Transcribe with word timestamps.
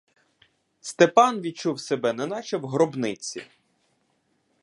Степан 0.79 1.41
відчув 1.41 1.79
себе 1.79 2.13
неначе 2.13 2.57
в 2.57 2.65
гробниці. 2.67 3.43